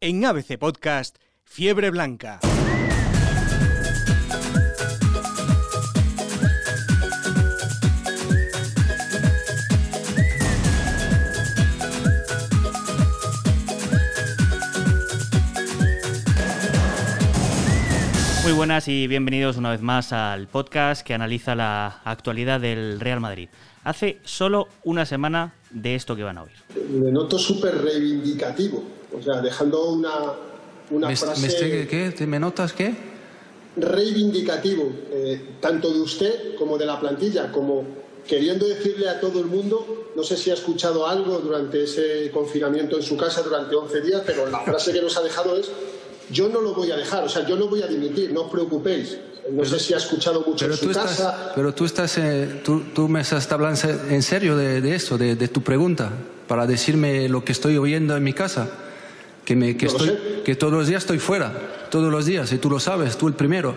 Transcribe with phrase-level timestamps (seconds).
[0.00, 2.38] En ABC Podcast, Fiebre Blanca.
[18.44, 23.18] Muy buenas y bienvenidos una vez más al podcast que analiza la actualidad del Real
[23.18, 23.48] Madrid.
[23.82, 26.52] Hace solo una semana de esto que van a oír.
[26.90, 28.82] Me noto súper reivindicativo,
[29.18, 30.14] o sea, dejando una,
[30.90, 31.40] una ¿Me, frase...
[31.42, 32.10] me estoy- ¿qué?
[32.16, 32.94] ¿Te- ¿Me notas qué?
[33.76, 37.84] reivindicativo, eh, tanto de usted como de la plantilla, como
[38.26, 42.96] queriendo decirle a todo el mundo, no sé si ha escuchado algo durante ese confinamiento
[42.96, 45.70] en su casa durante 11 días, pero la frase que nos ha dejado es,
[46.30, 48.50] yo no lo voy a dejar, o sea, yo no voy a dimitir, no os
[48.50, 49.16] preocupéis.
[49.52, 51.52] No sé si ha escuchado mucho Pero en su tú estás, casa.
[51.54, 53.80] pero tú estás, eh, tú, tú me estás hablando
[54.10, 56.10] en serio de, de eso, de, de tu pregunta,
[56.46, 58.68] para decirme lo que estoy oyendo en mi casa,
[59.44, 61.52] que me, que No estoy, que todos los días estoy fuera,
[61.90, 63.74] todos los días, y tú lo sabes, tú el primero,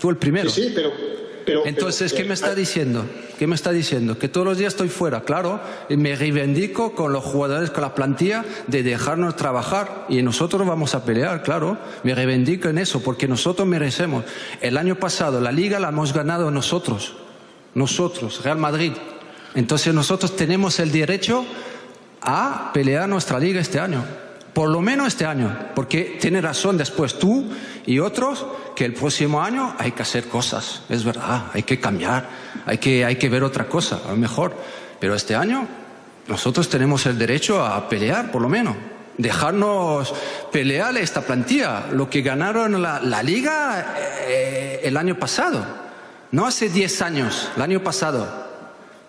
[0.00, 0.48] tú el primero.
[0.50, 1.19] Sí, sí, pero...
[1.44, 3.04] pero Entonces, pero, ¿qué me eh, está diciendo?
[3.38, 4.18] ¿Qué me está diciendo?
[4.18, 7.94] Que todos los días estoy fuera, claro, y me reivindico con los jugadores, con la
[7.94, 11.78] plantilla, de dejarnos trabajar y nosotros vamos a pelear, claro.
[12.02, 14.24] Me reivindico en eso, porque nosotros merecemos.
[14.60, 17.14] El año pasado la liga la hemos ganado nosotros,
[17.74, 18.92] nosotros, Real Madrid.
[19.54, 21.44] Entonces nosotros tenemos el derecho
[22.20, 24.04] a pelear nuestra liga este año.
[24.52, 27.44] Por lo menos este año, porque tiene razón después tú
[27.86, 32.28] y otros que el próximo año hay que hacer cosas, es verdad, hay que cambiar,
[32.66, 34.54] hay que, hay que ver otra cosa, a lo mejor.
[34.98, 35.66] Pero este año
[36.26, 38.76] nosotros tenemos el derecho a pelear, por lo menos.
[39.18, 40.14] Dejarnos
[40.50, 43.94] pelear esta plantilla, lo que ganaron la, la liga
[44.26, 45.64] eh, el año pasado,
[46.32, 48.26] no hace 10 años, el año pasado.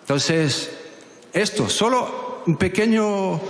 [0.02, 0.70] Entonces,
[1.32, 3.40] esto, solo un pequeño,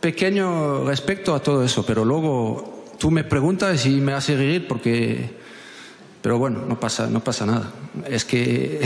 [0.00, 5.30] pequeño respecto a todo eso, pero luego tú me preguntas y me haces reír porque,
[6.22, 7.72] pero bueno, no pasa, no pasa nada.
[8.06, 8.80] Es que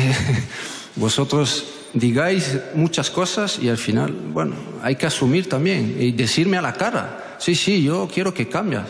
[0.97, 6.63] vosotros digáis muchas cosas y al final, bueno, hay que asumir también y decirme a
[6.63, 8.89] la cara, sí, sí, yo quiero que cambias,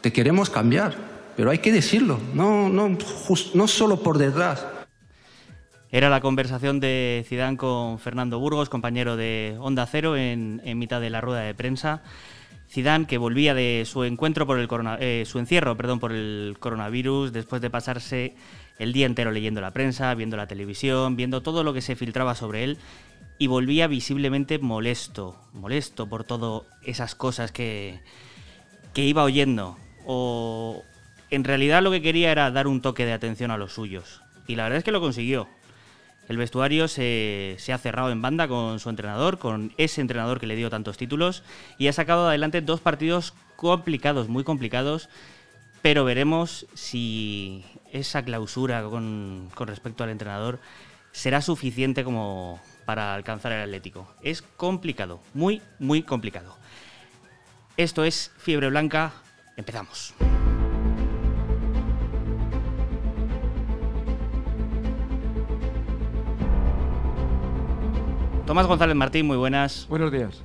[0.00, 0.96] te queremos cambiar,
[1.36, 2.96] pero hay que decirlo, no, no,
[3.54, 4.66] no solo por detrás.
[5.94, 11.08] Era la conversación de Zidane con Fernando Burgos, compañero de Onda Cero, en, mitad de
[11.08, 12.02] la rueda de prensa.
[12.68, 14.68] Zidane que volvía de su encuentro por el
[14.98, 18.34] eh, su encierro, perdón, por el coronavirus, después de pasarse
[18.80, 22.34] el día entero leyendo la prensa, viendo la televisión, viendo todo lo que se filtraba
[22.34, 22.78] sobre él,
[23.38, 28.00] y volvía visiblemente molesto, molesto por todas esas cosas que,
[28.94, 29.76] que iba oyendo.
[30.04, 30.82] O
[31.30, 34.22] en realidad lo que quería era dar un toque de atención a los suyos.
[34.48, 35.46] Y la verdad es que lo consiguió.
[36.28, 40.56] El vestuario se, ha cerrado en banda con su entrenador, con ese entrenador que le
[40.56, 41.42] dio tantos títulos,
[41.78, 45.08] y ha sacado adelante dos partidos complicados, muy complicados,
[45.82, 50.60] pero veremos si esa clausura con, con respecto al entrenador
[51.12, 54.08] será suficiente como para alcanzar el Atlético.
[54.22, 56.56] Es complicado, muy, muy complicado.
[57.76, 59.12] Esto es Fiebre Blanca,
[59.56, 60.14] empezamos.
[68.46, 69.86] Tomás González Martín, muy buenas.
[69.88, 70.42] Buenos días.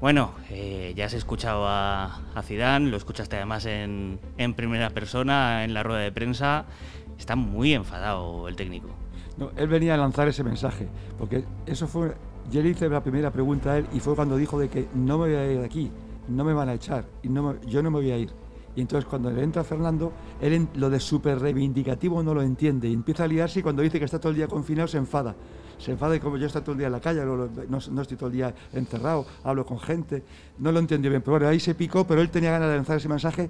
[0.00, 5.64] Bueno, eh, ya has escuchado a, a Zidane, lo escuchaste además en, en primera persona,
[5.64, 6.64] en la rueda de prensa.
[7.18, 8.88] Está muy enfadado el técnico.
[9.36, 10.88] No, él venía a lanzar ese mensaje,
[11.18, 12.14] porque eso fue.
[12.50, 15.18] Yo le hice la primera pregunta a él y fue cuando dijo de que no
[15.18, 15.90] me voy a ir de aquí,
[16.28, 18.30] no me van a echar, y no me- yo no me voy a ir.
[18.76, 22.92] Y entonces cuando le entra Fernando, él lo de súper reivindicativo no lo entiende y
[22.92, 25.34] empieza a liarse y cuando dice que está todo el día confinado se enfada.
[25.78, 28.28] Se enfada y como yo estoy todo el día en la calle, no, estoy todo
[28.28, 30.22] el día encerrado, hablo con gente,
[30.58, 31.22] no lo entendió bien.
[31.22, 33.48] Pero bueno, ahí se picó, pero él tenía ganas de lanzar ese mensaje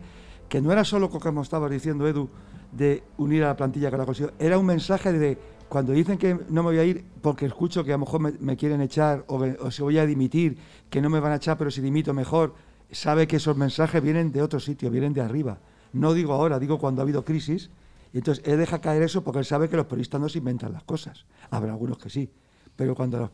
[0.49, 2.29] que no era solo como estabas diciendo, Edu,
[2.73, 6.35] de unir a la plantilla que la consiguió, era un mensaje de cuando dicen que
[6.49, 9.45] no me voy a ir porque escucho que a lo mejor me, quieren echar o,
[9.61, 10.57] o si voy a dimitir,
[10.89, 12.55] que no me van a echar, pero si dimito mejor,
[12.91, 15.59] sabe que esos mensajes vienen de otro sitio, vienen de arriba.
[15.93, 17.71] No digo ahora, digo cuando ha habido crisis.
[18.13, 20.73] Y entonces él deja caer eso porque él sabe que los periodistas no se inventan
[20.73, 21.27] las cosas.
[21.51, 22.31] Habrá algunos que sí,
[22.75, 23.31] pero cuando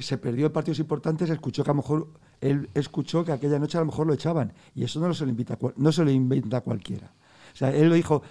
[0.00, 2.08] se perdió en partidos importantes, escuchó que a lo mejor
[2.40, 5.30] él escuchó que aquella noche a lo mejor lo echaban y eso no se lo
[5.30, 7.12] invita no se lo inventa cualquiera.
[7.52, 8.22] O sea, él lo dijo,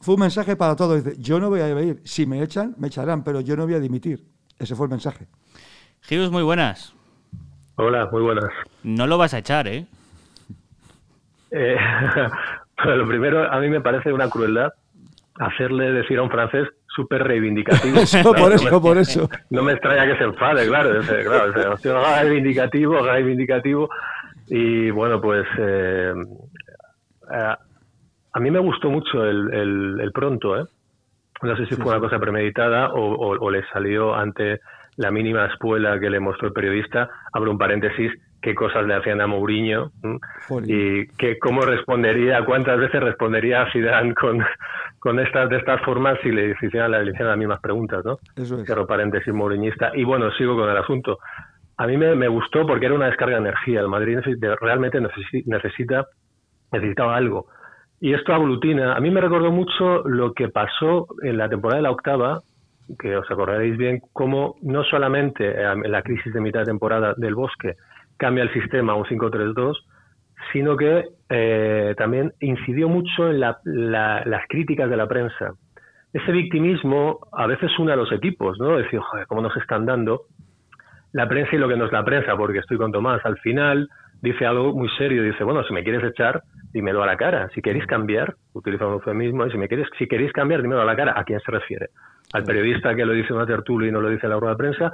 [0.00, 2.88] fue un mensaje para todos, dice, yo no voy a ir, si me echan, me
[2.88, 4.26] echarán, pero yo no voy a dimitir.
[4.58, 5.26] Ese fue el mensaje.
[6.02, 6.93] Gius, muy buenas.
[7.76, 8.50] Hola, muy buenas.
[8.82, 9.84] No lo vas a echar, ¿eh?
[11.50, 11.76] Eh,
[12.76, 14.72] bueno, lo primero, a mí me parece una crueldad
[15.38, 17.96] hacerle decir a un francés súper reivindicativo.
[18.00, 19.28] Eso, Claro, por no eso, me- por eso.
[19.50, 21.00] No me extraña que se enfade, claro.
[21.00, 21.06] es,
[21.82, 23.88] claro reivindicativo, reivindicativo.
[24.46, 26.12] Y bueno, pues eh,
[27.32, 27.54] eh,
[28.32, 30.64] a mí me gustó mucho el, el, pronto, ¿eh?
[31.42, 34.60] No sé si fue una cosa premeditada o, le salió ante
[34.96, 37.08] la mínima espuela que le mostró el periodista.
[37.32, 38.12] Abro un paréntesis,
[38.44, 39.90] qué cosas le hacían a Mourinho
[40.66, 44.44] y que, cómo respondería, cuántas veces respondería a Zidane con,
[44.98, 48.18] con estas de estas formas si le hicieran, le hicieran las mismas preguntas, ¿no?
[48.36, 48.66] Eso es.
[48.66, 49.92] Cierro paréntesis mouriñista.
[49.94, 51.18] Y bueno, sigo con el asunto.
[51.76, 53.80] A mí me, me, gustó porque era una descarga de energía.
[53.80, 54.18] El Madrid
[54.60, 56.06] realmente necesita,
[56.70, 57.46] necesitaba algo.
[58.00, 58.94] Y esto aglutina.
[58.94, 62.40] A mí me recordó mucho lo que pasó en la temporada de la octava,
[62.98, 67.34] que os acordaréis bien, cómo no solamente en la crisis de mitad de temporada del
[67.34, 67.76] Bosque
[68.16, 69.74] cambia el sistema a un 5-3-2,
[70.52, 75.54] sino que eh, también incidió mucho en las críticas de la prensa.
[76.12, 78.76] Ese victimismo a veces une a los equipos, ¿no?
[78.76, 80.22] Decir, joder, cómo nos están dando
[81.12, 83.24] la prensa y lo que no es la prensa, porque estoy con Tomás.
[83.24, 83.88] Al final
[84.20, 86.42] dice algo muy serio, dice, bueno, si me quieres echar,
[86.72, 87.48] dímelo a la cara.
[87.54, 90.84] Si queréis cambiar, utiliza un eufemismo, y si, me queréis, si queréis cambiar, dímelo a
[90.84, 91.14] la cara.
[91.16, 91.88] ¿A quién se refiere?
[92.34, 94.58] ¿Al periodista que lo dice una tertulia y no lo dice en la rueda de
[94.58, 94.92] prensa?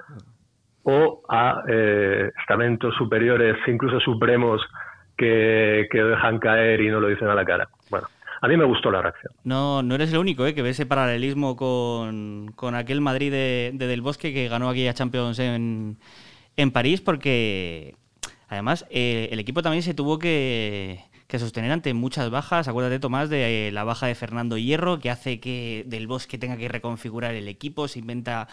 [0.83, 4.61] ¿O a eh, estamentos superiores, incluso supremos,
[5.17, 7.67] que, dejan caer y no lo dicen a la cara?
[7.89, 8.09] Bueno,
[8.43, 9.33] a mí me gustó la reacción.
[9.43, 10.55] No, no eres el único ¿eh?
[10.55, 15.39] que ve ese paralelismo con, con aquel Madrid de, Del Bosque que ganó aquella Champions
[15.39, 15.97] en,
[16.59, 17.95] en París, porque
[18.51, 21.01] además eh, el equipo también se tuvo que,
[21.31, 22.67] que sostener ante muchas bajas.
[22.67, 26.57] Acuérdate, Tomás, de eh, la baja de Fernando Hierro, que hace que Del Bosque tenga
[26.57, 28.49] que reconfigurar el equipo, se inventa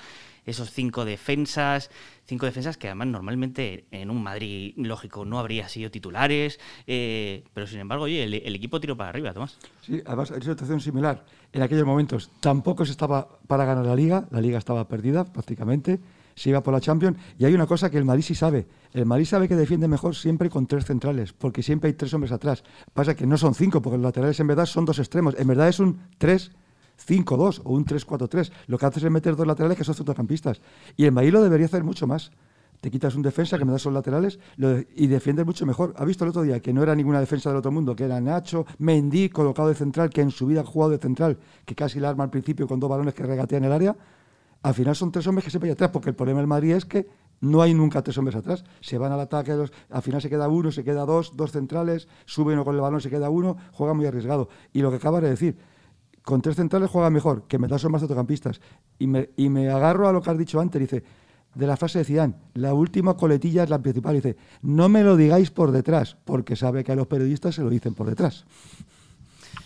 [0.46, 1.90] esos cinco defensas,
[2.26, 7.66] cinco defensas que además normalmente en un Madrid lógico no habría sido titulares, eh, pero
[7.66, 9.58] sin embargo, oye, el, equipo tiró para arriba, Tomás.
[9.82, 11.26] Sí, además hay una situación similar.
[11.52, 16.00] En aquellos momentos tampoco se estaba para ganar la liga, la liga estaba perdida prácticamente
[16.38, 17.18] se iba por la Champions.
[17.40, 18.68] Y hay una cosa que el Madrid sí sabe.
[18.94, 22.32] El Madrid sabe que defiende mejor siempre con tres centrales, porque siempre hay tres hombres
[22.32, 22.64] atrás.
[22.94, 25.36] Pasa que no son cinco, porque los laterales en verdad son dos extremos.
[25.40, 28.52] En verdad es un 3-5-2 o un 3-4-3.
[28.68, 30.62] Lo que hace es meter dos laterales que son centrocampistas.
[30.96, 32.32] Y el Madrid lo debería hacer mucho más.
[32.82, 34.38] Te quitas un defensa que me da son laterales
[34.96, 35.96] y defiendes mucho mejor.
[35.98, 37.96] ¿Ha visto el otro día que no era ninguna defensa del otro mundo?
[37.96, 41.40] Que era Nacho, Mendy colocado de central, que en su vida ha jugado de central,
[41.66, 43.96] que casi la arma al principio con dos balones que regatean el área
[44.62, 46.86] al final son tres hombres que se vayan atrás, porque el problema del Madrid es
[46.86, 47.08] que
[47.40, 48.64] no hay nunca tres hombres atrás.
[48.82, 52.54] Se van al ataque, al final se queda uno, se queda dos, dos centrales, sube
[52.54, 54.50] uno con el balón, se queda uno, juega muy arriesgado.
[54.74, 55.58] Y lo que acabas de decir,
[56.24, 58.60] con tres centrales juega mejor, que me da son más autocampistas.
[59.00, 61.04] Y me, y me agarro a lo que has dicho antes, dice,
[61.54, 65.16] de la frase de Zidane, la última coletilla es la principal, dice, no me lo
[65.16, 68.46] digáis por detrás, porque sabe que a los periodistas se lo dicen por detrás.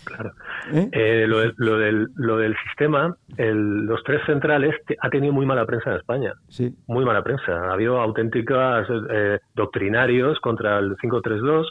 [0.04, 0.32] Claro.
[0.72, 0.88] ¿Eh?
[0.92, 1.38] Eh, lo,
[1.78, 6.34] del, lo, del, sistema, los tres centrales ha tenido muy mala prensa en España.
[6.48, 6.74] Sí.
[6.86, 7.52] Muy mala prensa.
[7.52, 11.66] Ha habido auténticos eh, doctrinarios contra el 5-3-2,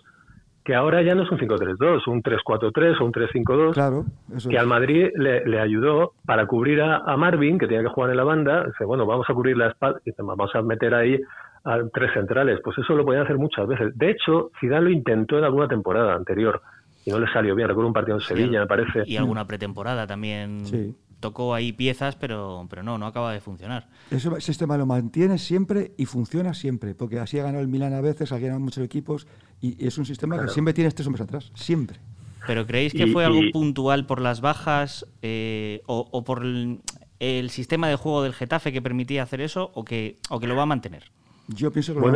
[0.64, 4.06] que ahora ya no es un 5-3-2, un 3-4-3 o un 3-5-2, claro,
[4.48, 8.24] que al Madrid le, ayudó para cubrir a, Marvin, que tenía que jugar en la
[8.24, 8.66] banda.
[8.66, 11.20] Dice, bueno, vamos a cubrir la espalda y vamos a meter ahí
[11.64, 12.60] a tres centrales.
[12.64, 13.98] Pues eso lo podían hacer muchas veces.
[13.98, 16.62] De hecho, Zidane lo intentó en alguna temporada anterior
[17.06, 17.68] y no le salió bien.
[17.68, 19.04] Recuerdo un partido en Sevilla, me parece.
[19.06, 20.96] Y alguna pretemporada también.
[21.20, 23.88] Tocó ahí piezas, pero, pero no, no acaba de funcionar.
[24.10, 28.02] Ese sistema lo mantiene siempre y funciona siempre, porque así ha ganado el Milan a
[28.02, 29.28] veces, ha ganado muchos equipos
[29.62, 32.00] y es un sistema que siempre tiene estos hombres atrás, siempre.
[32.48, 37.96] ¿Pero creéis que fue algo puntual por las bajas eh, o, por el, sistema de
[37.98, 41.12] juego del Getafe que permitía hacer eso o que, o que lo va a mantener?
[41.50, 42.08] Yo pienso que lo,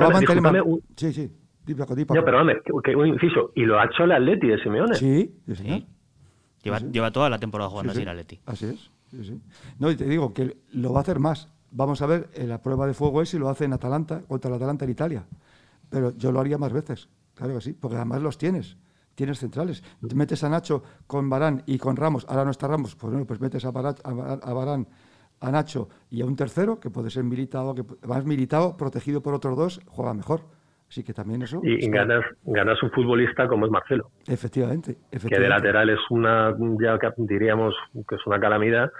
[0.00, 0.64] va a mantener.
[0.96, 1.30] Sí, sí.
[1.74, 3.52] No, perdóname, que, un inciso.
[3.54, 4.94] ¿Y lo ha hecho el Atleti de Simeone?
[4.94, 5.86] Sí, sí,
[6.62, 8.40] Lleva, toda la temporada jugando así el Atleti.
[8.46, 8.90] Así es.
[9.78, 11.48] No, y te digo que lo va a hacer más.
[11.70, 14.48] Vamos a ver, en la prueba de fuego es si lo hace en Atalanta, contra
[14.50, 15.24] el Atalanta en Italia.
[15.88, 17.08] Pero yo lo haría más veces.
[17.34, 18.76] Claro que sí, porque además los tienes.
[19.14, 19.82] Tienes centrales.
[20.06, 22.26] Te metes a Nacho con Barán y con Ramos.
[22.28, 22.94] Ahora no está Ramos.
[22.94, 24.86] Pues bueno, pues metes a, a Barán
[25.40, 29.34] a Nacho y a un tercero que puede ser militado, que más militado, protegido por
[29.34, 30.42] otros dos, juega mejor.
[30.90, 31.60] Sí, que también eso.
[31.62, 34.10] Y ganas, ganas un futbolista como es Marcelo.
[34.26, 35.36] Efectivamente, efectivamente.
[35.36, 37.76] Que de lateral es una, ya diríamos
[38.08, 38.90] que es una calamidad.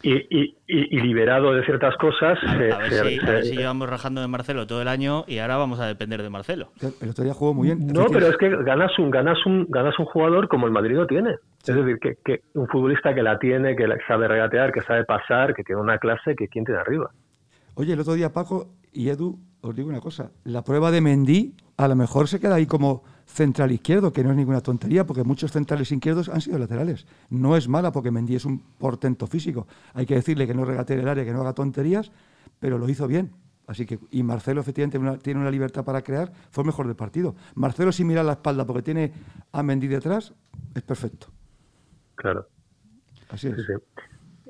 [0.00, 2.38] Y, y, y, liberado de ciertas cosas.
[2.46, 6.22] A, ver, si, llevamos rajando de Marcelo todo el año y ahora vamos a depender
[6.22, 6.70] de Marcelo.
[7.02, 7.86] El otro día jugó muy bien.
[7.88, 11.06] No, pero es que ganas un, ganas un, ganas un jugador como el Madrid no
[11.06, 11.34] tiene.
[11.66, 15.52] Es decir, que, que, un futbolista que la tiene, que sabe regatear, que sabe pasar,
[15.52, 17.10] que tiene una clase que quien tiene arriba.
[17.74, 21.54] Oye, el otro día Paco y Edu, os digo una cosa, la prueba de Mendy
[21.76, 25.22] a lo mejor se queda ahí como central izquierdo, que no es ninguna tontería, porque
[25.22, 27.06] muchos centrales izquierdos han sido laterales.
[27.30, 29.66] No es mala porque Mendy es un portento físico.
[29.94, 32.10] Hay que decirle que no regatee el área, que no haga tonterías,
[32.58, 33.30] pero lo hizo bien.
[33.68, 37.36] Así que, y Marcelo efectivamente tiene una libertad para crear, fue mejor del partido.
[37.54, 39.12] Marcelo sin mirar la espalda porque tiene
[39.52, 40.32] a Mendy detrás,
[40.74, 41.28] es perfecto.
[42.14, 42.48] Claro.
[43.28, 43.56] Así es.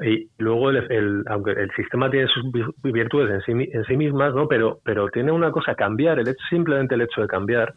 [0.00, 2.44] Y luego, el, aunque el sistema tiene sus
[2.82, 4.46] virtudes en sí, en sí mismas, ¿no?
[4.46, 7.74] Pero, pero tiene una cosa, cambiar, el simplemente el hecho de cambiar,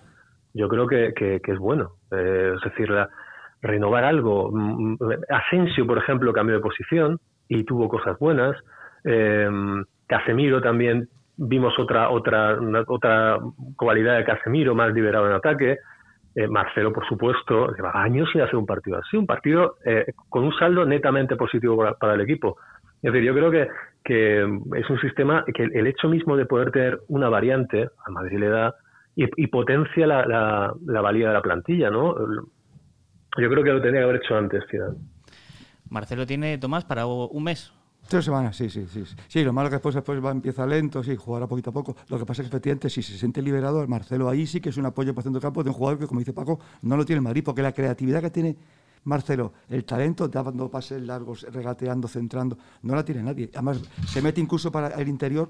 [0.53, 1.93] yo creo que, que, es bueno.
[2.11, 3.09] Eh, es decir, la,
[3.61, 4.51] renovar algo.
[4.51, 4.97] Mm,
[5.29, 8.55] Asensio, por ejemplo, cambió de posición y tuvo cosas buenas.
[9.03, 9.49] Eh,
[10.07, 13.39] Casemiro también vimos otra otra otra
[13.75, 15.77] cualidad de Casemiro más liberado en ataque.
[16.33, 20.43] Eh, Marcelo, por supuesto, lleva años sin hacer un partido así, un partido eh, con
[20.43, 22.57] un saldo netamente positivo para, el equipo.
[23.01, 23.67] Es decir, yo creo que,
[24.03, 24.39] que
[24.77, 28.49] es un sistema que el, hecho mismo de poder tener una variante, a Madrid le
[28.49, 28.75] da,
[29.13, 32.15] y, potencia la, la, valía de la plantilla, ¿no?
[33.37, 34.63] Yo creo que lo tenía que haber hecho antes.
[35.89, 37.73] Marcelo tiene, Tomás, para un mes.
[38.07, 39.03] Tres semanas, sí, sí, sí.
[39.27, 41.95] Sí, lo malo que después, después va, empieza lento, sí, jugará poquito a poco.
[42.09, 44.77] Lo que pasa es que efectivamente si se siente liberado, Marcelo ahí sí que es
[44.77, 47.05] un apoyo para el centro campo de un jugador que, como dice Paco, no lo
[47.05, 48.57] tiene el Madrid, porque la creatividad que tiene
[49.03, 53.49] Marcelo, el talento, dando pases largos, regateando, centrando, no la tiene nadie.
[53.53, 55.49] Además, se mete incluso para el interior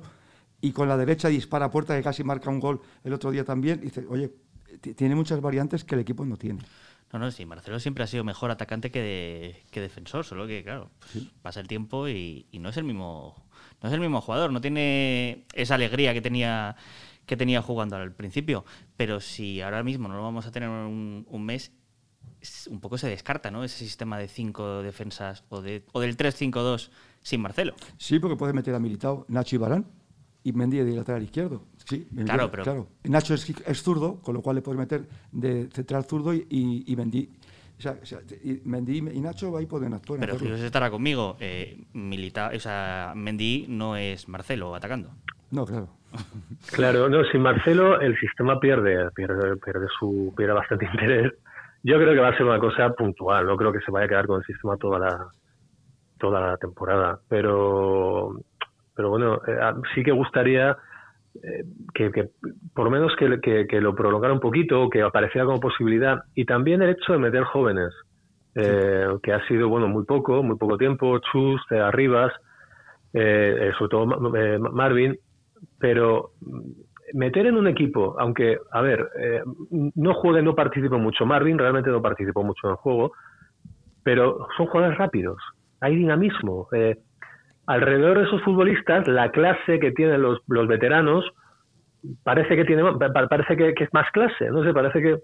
[0.61, 3.79] y con la derecha dispara puerta que casi marca un gol el otro día también.
[3.79, 4.31] Y dice, oye,
[4.95, 6.59] tiene muchas variantes que el equipo no tiene.
[7.11, 11.25] No, no, sí, Marcelo siempre ha sido mejor atacante que, defensor, solo que, claro, pues,
[11.41, 13.35] pasa el tiempo y, no es el mismo
[13.81, 16.75] no es el mismo jugador, no tiene esa alegría que tenía
[17.25, 18.65] que tenía jugando al principio,
[18.97, 21.71] pero si ahora mismo no lo vamos a tener un, mes,
[22.69, 23.63] un poco se descarta, ¿no?
[23.63, 26.89] Ese sistema de cinco defensas o, de, o del 3-5-2
[27.21, 27.75] sin Marcelo.
[27.97, 30.00] Sí, porque puede meter a Militao, Nacho y Barán
[30.43, 31.63] y Mendy de lateral izquierdo.
[31.85, 32.63] Sí, claro, pero...
[32.63, 32.87] claro.
[33.03, 37.29] Nacho es, zurdo, con lo cual le puedes meter de central zurdo y, y Mendy.
[37.77, 38.19] O sea,
[38.65, 40.19] Mendy y Nacho ahí pueden actuar.
[40.19, 41.35] Pero Jesús estará conmigo.
[41.39, 45.09] Eh, o sea, Mendy no es Marcelo atacando.
[45.51, 45.89] No, claro.
[46.71, 51.33] Claro, no, sin Marcelo el sistema pierde, pierde, pierde, su, pierde bastante interés.
[51.83, 54.09] Yo creo que va a ser una cosa puntual, no creo que se vaya a
[54.09, 55.27] quedar con el sistema toda la,
[56.19, 57.19] toda la temporada.
[57.27, 58.39] Pero,
[58.95, 59.59] pero bueno, eh,
[59.93, 60.77] sí que gustaría
[61.43, 62.29] eh, que,
[62.73, 66.23] por lo menos que, que, lo prolongara un poquito, que apareciera como posibilidad.
[66.35, 67.93] Y también el hecho de meter jóvenes,
[68.55, 72.33] eh, que ha sido, bueno, muy poco, muy poco tiempo, Chus, Arribas,
[73.13, 74.05] eh, sobre todo
[74.71, 75.17] Marvin,
[75.79, 76.31] pero
[77.13, 79.09] meter en un equipo, aunque, a ver,
[79.71, 83.11] no juegue, no participe mucho, Marvin realmente no participó mucho en el juego,
[84.03, 85.37] pero son jugadores rápidos,
[85.79, 86.67] hay dinamismo.
[86.73, 86.97] Eh,
[87.71, 91.25] alrededor de esos futbolistas, la clase que tienen los, los veteranos
[92.23, 92.83] parece que tiene
[93.29, 95.17] parece que, es más clase, no sé, parece que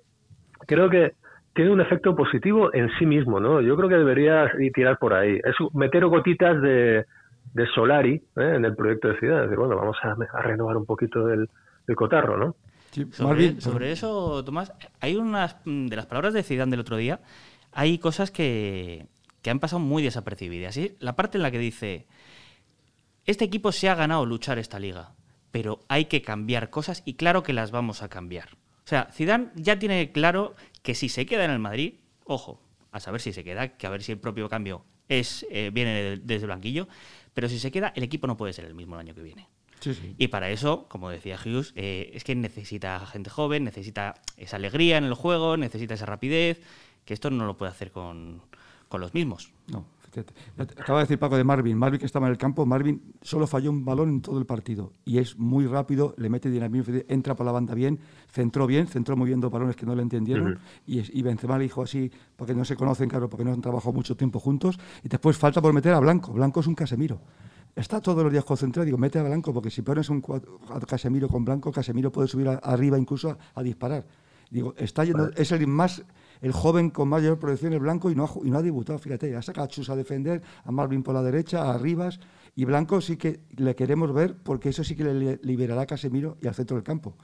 [0.68, 1.13] creo que
[1.54, 3.62] tiene un efecto positivo en sí mismo, ¿no?
[3.62, 5.39] Yo creo que debería tirar por ahí.
[5.44, 7.06] Es meter gotitas de,
[7.54, 8.54] de Solari ¿eh?
[8.56, 9.42] en el proyecto de ciudad.
[9.42, 11.50] Decir, bueno, vamos a, renovar un poquito el,
[11.96, 12.56] cotarro, ¿no?
[13.12, 17.20] sobre, sobre, eso, Tomás, hay unas de las palabras de Zidane del otro día,
[17.74, 19.08] hay cosas que,
[19.42, 20.75] que han pasado muy desapercibidas.
[20.75, 20.96] ¿sí?
[21.00, 22.06] La parte en la que dice,
[23.27, 25.13] este equipo se ha ganado luchar esta liga,
[25.51, 28.55] pero hay que cambiar cosas y claro que las vamos a cambiar.
[28.86, 33.01] O sea, Zidane ya tiene claro que si se queda en el Madrid, ojo, a
[33.01, 36.46] saber si se queda, que a ver si el propio cambio es eh, viene desde
[36.46, 36.88] el banquillo,
[37.34, 39.48] pero si se queda, el equipo no puede ser el mismo el año que viene.
[40.17, 44.98] Y para eso, como decía Hughes, eh, es que necesita gente joven, necesita esa alegría
[44.98, 46.62] en el juego, necesita esa rapidez,
[47.05, 48.41] que esto no lo puede hacer con,
[48.88, 49.51] con los mismos.
[49.67, 49.86] No,
[50.58, 51.78] Acaba de decir Paco de Marvin.
[51.78, 54.94] Marvin que estaba en el campo, Marvin solo falló un balón en todo el partido.
[55.06, 58.00] Y es muy rápido, le mete dinamismo, entra por la banda bien,
[58.30, 60.60] centró bien, centró moviendo balones que no le entendieron.
[60.86, 63.94] y, y, Benzema le dijo así, porque no se conocen, claro, porque no han trabajado
[63.94, 64.80] mucho tiempo juntos.
[65.04, 66.34] Y después falta por meter a Blanco.
[66.34, 67.20] Blanco es un Casemiro.
[67.78, 68.86] Está todos los días concentrado.
[68.86, 70.24] Digo, mete a Blanco, porque si pones un
[70.88, 74.04] Casemiro con Blanco, Casemiro puede subir arriba incluso a, disparar.
[74.50, 76.04] Digo, está yendo, es el más
[76.41, 79.36] el joven con mayor proyección es Blanco y no ha, y no ha debutado, fíjate,
[79.36, 82.20] ha sacado a Chus a defender, a Marvin por la derecha, a Rivas,
[82.56, 86.38] y Blanco sí que le queremos ver porque eso sí que le liberará a Casemiro
[86.41, 87.15] y al centro del campo.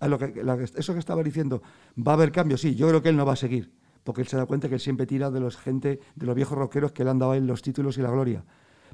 [0.00, 0.32] A lo que,
[0.76, 1.62] eso que estaba diciendo,
[1.96, 2.60] ¿va a haber cambios?
[2.60, 3.72] Sí, yo creo que él no va a seguir,
[4.04, 6.56] porque él se da cuenta que él siempre tira de los gente, de los viejos
[6.56, 8.44] rockeros que le han dado a él los títulos y la gloria.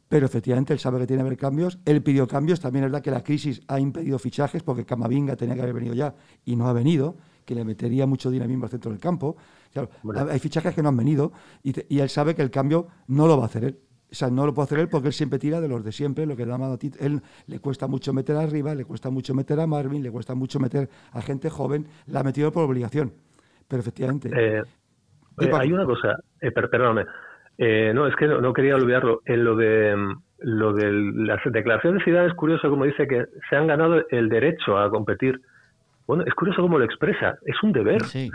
[0.08, 3.02] Pero efectivamente él sabe que tiene que haber cambios, él pidió cambios, también es verdad
[3.02, 6.14] que la crisis ha impedido fichajes, porque Camavinga tenía que haber venido ya
[6.44, 9.36] y no ha venido, que le metería mucho dinamismo al centro del campo.
[10.30, 11.32] hay fichajes que no han venido
[11.62, 13.78] y, él sabe que el cambio no lo va a hacer él.
[14.10, 16.24] O sea, no lo puede hacer él porque él siempre tira de los de siempre,
[16.24, 19.66] lo que da a Él le cuesta mucho meter arriba, le cuesta mucho meter a
[19.66, 23.12] Marvin, le cuesta mucho meter a gente joven, la ha metido por obligación.
[23.66, 24.30] Pero efectivamente.
[24.32, 24.62] Eh,
[25.52, 27.06] hay una cosa, eh, perdóname.
[27.58, 29.22] Eh, no, es que no, quería olvidarlo.
[29.24, 29.96] En lo de
[30.38, 34.28] lo de las declaraciones de Zidane es curioso como dice que se han ganado el
[34.28, 35.40] derecho a competir.
[36.06, 37.38] Bueno, es curioso cómo lo expresa.
[37.46, 38.02] Es un deber.
[38.04, 38.30] Sí,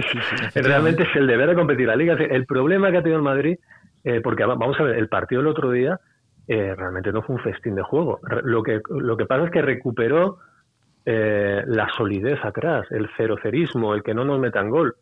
[0.54, 2.14] Realmente es el deber de competir la liga.
[2.14, 3.56] El problema que ha tenido el Madrid,
[4.04, 5.98] eh, porque vamos a ver, el partido del otro día
[6.46, 8.20] eh, realmente no fue un festín de juego.
[8.42, 10.38] Lo que, lo que pasa es que recuperó
[11.06, 14.94] eh, la solidez atrás, el cerocerismo, el que no nos metan gol.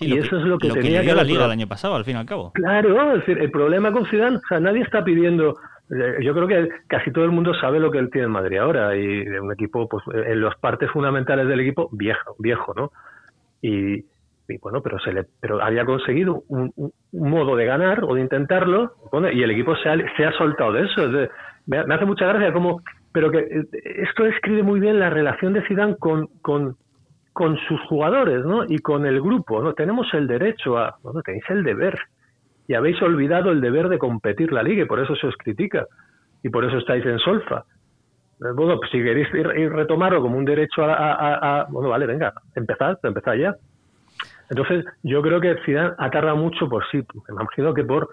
[0.00, 2.18] y eso es lo que tenía que, la liga el año pasado, al fin y
[2.18, 2.52] al cabo.
[2.54, 5.56] Claro, es decir, el problema con Zidane, o sea, nadie está pidiendo
[5.90, 8.94] yo creo que casi todo el mundo sabe lo que él tiene en Madrid ahora
[8.94, 12.92] y un equipo, pues en las partes fundamentales del equipo, viejo, viejo, ¿no?
[13.62, 14.04] Y,
[14.60, 16.72] bueno, pero se le, pero había conseguido un,
[17.12, 18.92] modo de ganar o de intentarlo,
[19.32, 21.02] y el equipo se ha, se ha soltado de eso.
[21.66, 25.66] me, hace mucha gracia como, pero que eh, esto describe muy bien la relación de
[25.66, 26.76] Zidane con, con,
[27.32, 28.64] con sus jugadores, ¿no?
[28.68, 29.72] Y con el grupo, ¿no?
[29.72, 31.98] Tenemos el derecho a, bueno, tenéis el deber
[32.68, 35.86] y habéis olvidado el deber de competir la liga y por eso se os critica
[36.42, 37.64] y por eso estáis en solfa.
[38.40, 42.98] Eh, bueno, pues si queréis ir, retomarlo como un derecho a, Bueno, vale, venga, empezad,
[43.02, 43.56] empezad ya.
[44.50, 48.08] Entonces, yo creo que Zidane ha mucho por sí, me imagino que por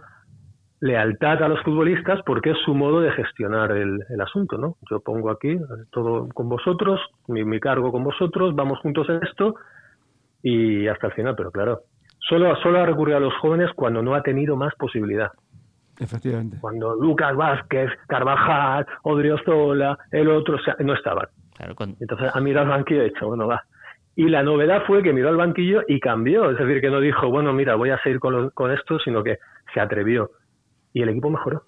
[0.80, 4.76] lealtad a los futbolistas, porque es su modo de gestionar el, asunto, ¿no?
[4.90, 5.60] Yo pongo aquí eh,
[5.92, 9.56] todo con vosotros, mi, mi cargo con vosotros, vamos juntos en esto
[10.44, 11.82] y hasta el final, pero claro,
[12.28, 15.32] Solo, solo ha recurrido a los jóvenes cuando no ha tenido más posibilidad.
[16.00, 16.58] Efectivamente.
[16.60, 21.28] Cuando Lucas Vázquez, Carvajal, Odriozola, el otro, no estaban.
[22.00, 23.64] Entonces ha mirado al banquillo y ha dicho, bueno, va.
[24.16, 26.50] Y la novedad fue que miró al banquillo y cambió.
[26.50, 29.40] Es decir, que no dijo, bueno, mira, voy a seguir con, con esto, sino que
[29.74, 30.32] se atrevió.
[30.94, 31.64] Y el equipo mejoró.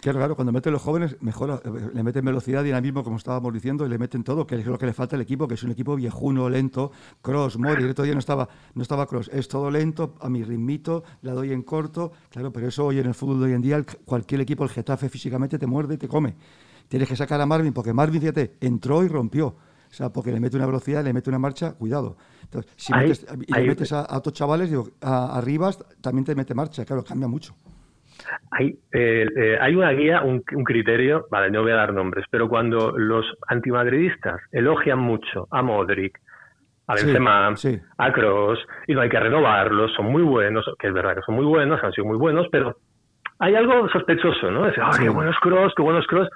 [0.00, 3.84] Claro, claro, cuando meten los jóvenes, mejora, eh, le meten velocidad, dinamismo, como estábamos diciendo,
[3.84, 5.72] y le meten todo, que es lo que le falta al equipo, que es un
[5.72, 9.70] equipo viejuno, lento, cross, Mori, el otro día no estaba, no estaba cross, es todo
[9.70, 13.40] lento, a mi ritmito, la doy en corto, claro, pero eso hoy en el fútbol
[13.40, 16.36] de hoy en día, cualquier equipo, el Getafe físicamente te muerde y te come.
[16.88, 19.56] Tienes que sacar a Marvin, porque Marvin, fíjate, entró y rompió.
[19.90, 22.16] O sea, porque le mete una velocidad, le mete una marcha, cuidado.
[22.42, 25.42] Entonces, si metes, y le metes a, otros chavales, digo, a,
[26.00, 27.54] también te mete marcha, claro, cambia mucho.
[28.50, 32.48] Hay, eh, eh, hay una guía, un, criterio, vale, no voy a dar nombres, pero
[32.48, 36.18] cuando los antimadridistas elogian mucho a Modric,
[36.86, 37.54] a Benzema,
[37.98, 41.34] a Kroos, y no hay que renovarlos, son muy buenos, que es verdad que son
[41.34, 42.76] muy buenos, han sido muy buenos, pero
[43.38, 44.66] hay algo sospechoso, ¿no?
[44.66, 46.28] Es, oh, qué buenos Kroos, qué buenos Kroos.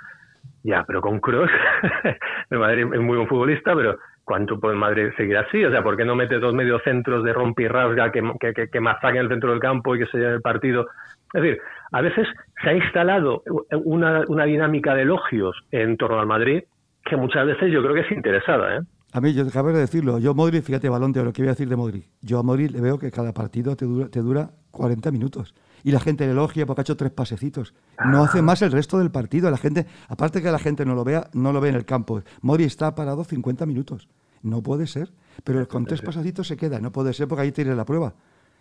[0.63, 1.51] Ya, pero con Kroos,
[2.51, 5.65] el Madrid es muy buen futbolista, pero ¿cuánto puede Madrid seguir así?
[5.65, 9.25] O sea, ¿por qué no mete dos mediocentros de rompirrasga que, que, que, que masacren
[9.25, 10.87] el centro del campo y que se lleven el partido
[11.33, 11.61] es decir,
[11.93, 12.27] a veces
[12.63, 13.43] se ha instalado
[13.85, 16.63] una, una dinámica de elogios en torno al Madrid
[17.05, 18.77] que muchas veces yo creo que es interesada.
[18.77, 18.81] ¿eh?
[19.13, 21.53] A mí, yo acabo de decirlo, yo Modric, fíjate, balón de lo que voy a
[21.53, 22.07] decir de Modric.
[22.23, 25.55] Yo a Modric le veo que cada partido te dura, te dura 40 minutos.
[25.85, 27.75] Y la gente le elogia porque ha hecho tres pasecitos.
[28.07, 29.51] No hace más el resto del partido.
[29.51, 32.23] La gente, aparte que la gente no lo vea, no lo ve en el campo.
[32.41, 34.09] Modric está parado 50 minutos.
[34.43, 35.11] No puede ser.
[35.45, 36.81] Pero con tres pasecitos se queda.
[36.81, 38.15] No puede ser porque ahí tiene la prueba.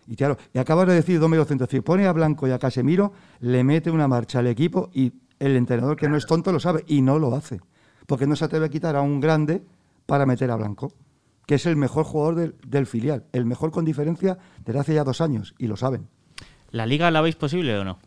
[0.06, 3.12] Y claro, y acaba de decir dos mediocentros, si pone a Blanco y a Casemiro,
[3.40, 6.84] le mete una marcha al equipo y el entrenador que no es tonto lo sabe
[6.86, 7.60] y no lo hace.
[8.06, 9.64] Porque no se atreve a quitar a un grande
[10.06, 10.92] para meter a Blanco,
[11.46, 15.20] que es el mejor jugador del, filial, el mejor con diferencia desde hace ya dos
[15.20, 16.08] años, y lo saben.
[16.70, 17.98] ¿La liga la veis posible o no?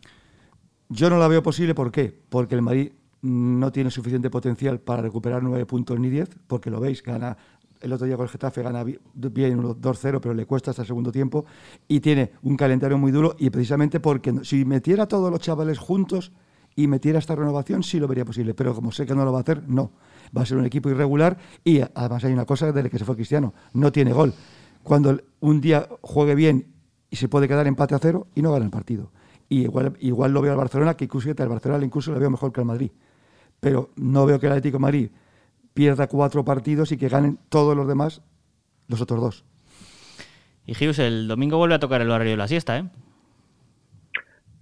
[0.88, 2.16] Yo no la veo posible, ¿por qué?
[2.28, 6.80] Porque el Madrid no tiene suficiente potencial para recuperar nueve puntos ni diez, porque lo
[6.80, 7.36] veis, gana
[7.80, 11.12] el otro día con el Getafe gana bien 2-0, pero le cuesta hasta el segundo
[11.12, 11.44] tiempo.
[11.88, 16.32] Y tiene un calendario muy duro y precisamente porque si metiera todos los chavales juntos
[16.74, 18.54] y metiera esta renovación, sí lo vería posible.
[18.54, 19.92] Pero como sé que no lo va a hacer, no.
[20.36, 23.16] Va a ser un equipo irregular y además hay una cosa desde que se fue
[23.16, 24.34] Cristiano, no tiene gol.
[24.82, 26.66] Cuando un día juegue bien
[27.10, 29.10] y se puede quedar empate a cero y no gana el partido.
[29.48, 32.52] Y igual, igual lo veo al Barcelona, que incluso al Barcelona incluso lo veo mejor
[32.52, 32.90] que al Madrid.
[33.60, 35.10] Pero no veo que el Atlético Madrid
[35.76, 38.22] pierda cuatro partidos y que ganen todos los demás,
[38.88, 39.44] los otros dos.
[40.64, 42.84] Y Gius, el domingo vuelve a tocar el horario de la siesta, ¿eh?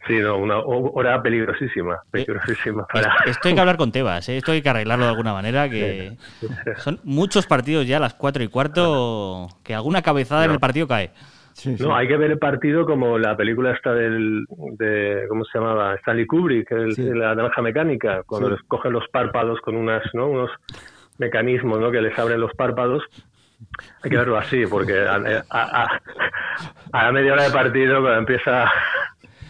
[0.06, 2.86] Sí, no, una hora peligrosísima, eh, peligrosísima
[3.24, 4.36] Esto hay que hablar con Tebas, ¿eh?
[4.36, 6.18] esto hay que arreglarlo de alguna manera, que
[6.76, 10.86] son muchos partidos ya a las cuatro y cuarto, que alguna cabezada en el partido
[10.86, 11.12] cae.
[11.78, 14.44] No, hay que ver el partido como la película esta del,
[14.76, 15.94] de, ¿cómo se llamaba?
[15.94, 20.28] Stanley Kubrick, la naranja mecánica, cuando les cogen los párpados con unas, ¿no?
[20.28, 20.50] unos
[21.18, 21.90] mecanismos ¿no?
[21.90, 23.04] que les abren los párpados.
[24.02, 26.00] Hay que verlo así, porque a,
[26.92, 28.70] a, media hora de partido, cuando empieza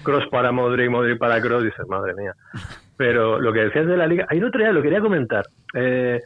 [0.02, 2.34] Cross para Modric, Modric para Cross, dices, madre mía.
[2.96, 5.44] Pero lo que decías de la liga, hay otro día lo quería comentar.
[5.74, 6.20] Eh,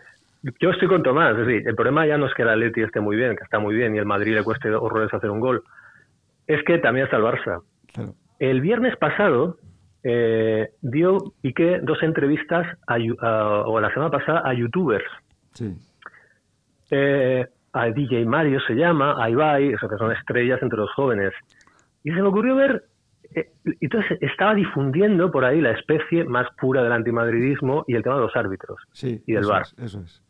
[0.61, 3.01] yo estoy con Tomás, es decir, el problema ya no es que el Atleti esté
[3.01, 5.63] muy bien, que está muy bien, y el Madrid le cueste horrores hacer un gol.
[6.47, 7.63] Es que también está el Barça.
[8.39, 9.57] El viernes pasado,
[10.05, 12.67] eh, dio Piqué dos entrevistas
[13.21, 15.05] o la semana pasada a youtubers.
[15.55, 15.77] Sí.
[16.91, 21.33] Eh, a DJ Mario se llama, a Ibai, eso que son estrellas entre los jóvenes.
[22.03, 22.85] Y se me ocurrió ver,
[23.35, 28.17] eh, entonces estaba difundiendo por ahí la especie más pura del antimadridismo y el tema
[28.17, 29.63] de los árbitros sí, y del bar.
[29.83, 30.23] eso es.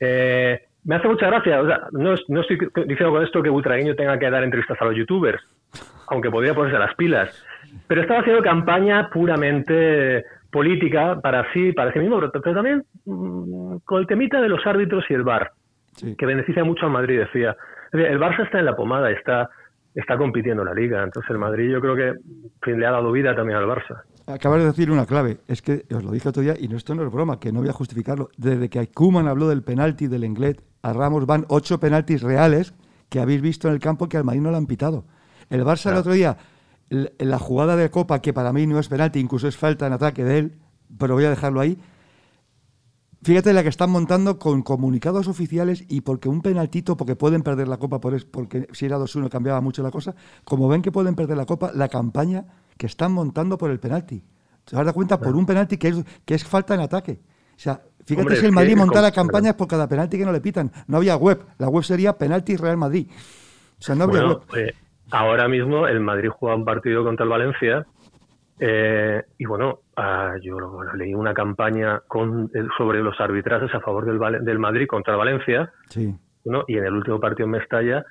[0.00, 3.94] Eh, me hace mucha gracia, o sea, no, no, estoy diciendo con esto que Butragueño
[3.94, 5.42] tenga que dar entrevistas a los youtubers,
[6.08, 7.30] aunque podría ponerse las pilas,
[7.86, 14.00] pero estaba haciendo campaña puramente política para sí, para sí mismo, pero, también mm, con
[14.00, 15.50] el temita de los árbitros y el bar
[16.16, 17.56] que beneficia mucho al Madrid, decía.
[17.92, 19.50] El Barça está en la pomada, está,
[19.94, 21.96] está compitiendo la liga, entonces el Madrid yo creo
[22.62, 24.02] que le ha dado vida también al Barça.
[24.26, 26.94] Acabas de decir una clave, es que os lo dije otro día, y no, esto
[26.94, 28.28] no es broma, que no voy a justificarlo.
[28.36, 32.74] Desde que Kuman habló del penalti del Englet a Ramos van ocho penaltis reales
[33.08, 35.04] que habéis visto en el campo que al Madrid no lo han pitado.
[35.50, 36.36] El Barça el otro día,
[36.88, 40.24] la jugada de Copa, que para mí no es penalti, incluso es falta en ataque
[40.24, 40.58] de él,
[40.98, 41.78] pero voy a dejarlo ahí,
[43.24, 47.68] Fíjate la que están montando con comunicados oficiales y porque un penaltito, porque pueden perder
[47.68, 51.14] la copa, por porque si era 2-1 cambiaba mucho la cosa, como ven que pueden
[51.14, 52.44] perder la copa, la campaña
[52.76, 54.22] que están montando por el penalti.
[54.66, 55.18] ¿Se das cuenta?
[55.18, 57.22] Por un penalti que es, que es falta en ataque.
[57.56, 60.70] O sea, fíjate si el Madrid montara campañas por cada penalti que no le pitan.
[60.86, 61.46] No había web.
[61.56, 63.08] La web sería penalti Real Madrid.
[63.78, 64.40] O sea, no habría web.
[64.54, 64.74] Eh,
[65.14, 67.86] ahora mismo el Madrid juega un partido contra el Valencia
[68.58, 70.56] eh, y bueno, ah, yo
[70.94, 75.72] leí una campaña con, eh, sobre los arbitrajes a favor del, del Madrid contra Valencia.
[75.88, 76.14] Sí.
[76.68, 78.04] Y en el último partido en Mestalla,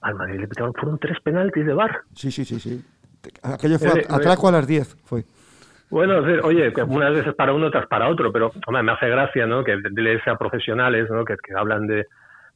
[0.00, 2.02] al Madrid le pitaron, fueron tres penaltis de bar.
[2.14, 2.84] Sí, sí, sí, sí.
[3.42, 5.24] Aquello fue eh, atraco a las 10, fue.
[5.90, 9.64] Bueno, oye, unas veces para uno, otras para otro, pero hombre, me hace gracia ¿no?
[9.64, 11.24] que leerse a profesionales ¿no?
[11.24, 12.06] que hablan de,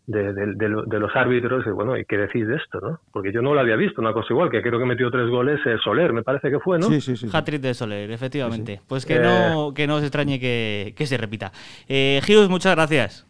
[0.07, 2.79] de, los árbitros y bueno, ¿y qué decís de esto?
[2.81, 3.01] ¿no?
[3.13, 5.61] Porque yo no lo había visto, una cosa igual, que creo que metió tres goles
[5.65, 6.89] eh, Soler, me parece que fue, ¿no?
[6.89, 7.29] Sí, sí, sí.
[7.33, 8.81] Hat-trick de Soler, efectivamente.
[8.87, 9.75] Pues que, no, eh.
[9.75, 11.53] que no os extrañe que, se repita.
[11.89, 13.27] Eh, Hughes, muchas gracias.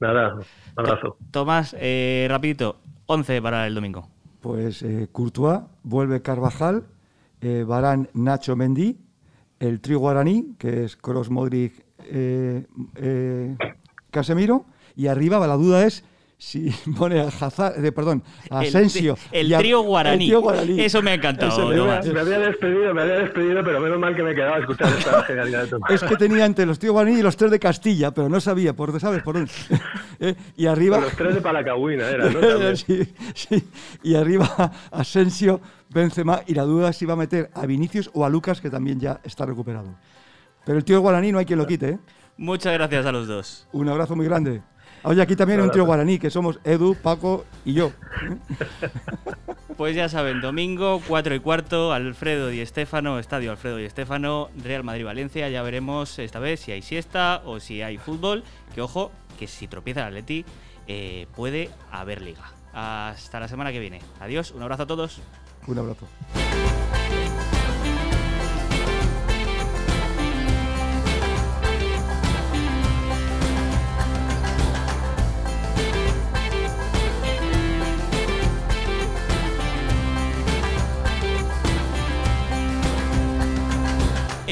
[0.00, 0.44] Nada, un
[0.76, 1.16] abrazo.
[1.30, 4.08] Tomás, eh, rapidito, 11 para el domingo.
[4.40, 6.84] Pues Courtois, vuelve Carvajal,
[7.66, 8.98] Barán, Nacho Mendy,
[9.58, 11.72] el trío guaraní, que es Kroos, Modric,
[14.10, 16.04] Casemiro, y arriba la duda es
[16.38, 19.16] si pone a Hazard, de, perdón, a Asensio.
[19.32, 20.30] El, trío guaraní.
[20.78, 21.68] Eso me ha encantado.
[21.68, 25.22] me, había despedido, me había despedido, pero menos mal que me quedaba a escuchar esta
[25.26, 28.28] genialidad de Es que tenía entre los trío guaraní y los tres de Castilla, pero
[28.28, 29.22] no sabía, por, ¿sabes?
[29.22, 29.50] Por dónde.
[30.20, 30.34] ¿Eh?
[30.56, 31.00] Y arriba.
[31.00, 32.76] los tres de Palacagüina era, ¿no?
[32.76, 33.64] sí, sí.
[34.02, 38.24] Y arriba Asensio, Benzema, y la duda es si va a meter a Vinicius o
[38.24, 39.94] a Lucas, que también ya está recuperado.
[40.64, 41.98] Pero el tío guaraní no hay quien lo quite, ¿eh?
[42.36, 43.68] Muchas gracias a los dos.
[43.72, 44.62] Un abrazo muy grande.
[45.04, 47.92] Oye, aquí también hay un tío guaraní, que somos Edu, Paco y yo.
[49.76, 54.84] Pues ya saben, domingo, 4 y cuarto, Alfredo y Estefano, Estadio Alfredo y Estefano, Real
[54.84, 55.48] Madrid-Valencia.
[55.48, 58.44] Ya veremos esta vez si hay siesta o si hay fútbol.
[58.72, 60.44] Que ojo, que si tropieza el Atleti,
[60.86, 62.52] eh, puede haber liga.
[62.72, 64.00] Hasta la semana que viene.
[64.20, 65.20] Adiós, un abrazo a todos.
[65.66, 66.06] Un abrazo.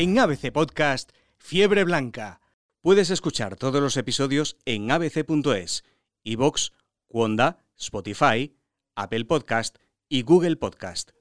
[0.02, 2.40] En ABC Podcast, Fiebre Blanca.
[2.80, 5.84] Puedes escuchar todos los episodios en abc.es,
[6.24, 6.72] iVox,
[7.08, 8.52] Wanda, Spotify,
[8.96, 9.76] Apple Podcast
[10.08, 11.12] y Google Podcast.